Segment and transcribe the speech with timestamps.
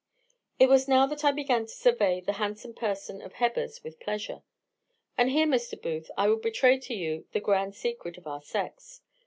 [0.57, 4.41] "It was now that I began to survey the handsome person of Hebbers with pleasure.
[5.15, 5.79] And here, Mr.
[5.79, 9.01] Booth, I will betray to you the grand secret of our sex.